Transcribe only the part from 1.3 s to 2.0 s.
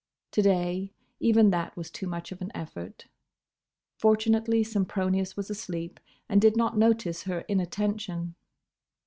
that was